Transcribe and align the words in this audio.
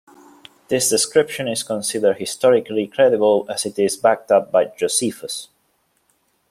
This 0.69 0.89
description 0.89 1.47
is 1.47 1.61
considered 1.61 2.17
historically 2.17 2.87
credible 2.87 3.45
as 3.47 3.67
it 3.67 3.77
is 3.77 3.97
backed 3.97 4.31
up 4.31 4.51
by 4.51 4.65
Josephus. 4.65 5.49